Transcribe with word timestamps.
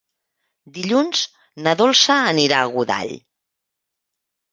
Dilluns 0.77 1.19
na 1.67 1.73
Dolça 1.81 2.15
anirà 2.31 2.61
a 2.63 2.71
Godall. 2.77 3.13